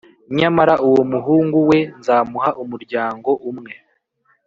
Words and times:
Nyamara 0.37 0.73
uwo 0.87 1.01
muhungu 1.11 1.57
we 1.69 1.79
nzamuha 1.99 2.49
umuryango 2.63 3.29
umwe 3.49 3.71